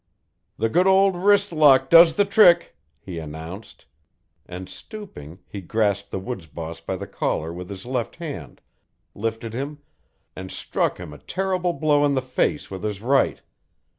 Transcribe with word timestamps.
"The 0.57 0.67
good 0.67 0.87
old 0.87 1.15
wrist 1.15 1.51
lock 1.51 1.87
does 1.87 2.15
the 2.15 2.25
trick," 2.25 2.75
he 2.99 3.19
announced; 3.19 3.85
and 4.47 4.67
stooping, 4.67 5.41
he 5.47 5.61
grasped 5.61 6.09
the 6.09 6.17
woods 6.17 6.47
boss 6.47 6.79
by 6.79 6.95
the 6.95 7.05
collar 7.05 7.53
with 7.53 7.69
his 7.69 7.85
left 7.85 8.15
hand, 8.15 8.61
lifted 9.13 9.53
him, 9.53 9.77
and 10.35 10.51
struck 10.51 10.99
him 10.99 11.13
a 11.13 11.19
terrible 11.19 11.73
blow 11.73 12.03
in 12.03 12.15
the 12.15 12.21
face 12.23 12.71
with 12.71 12.83
his 12.83 13.03
right. 13.03 13.43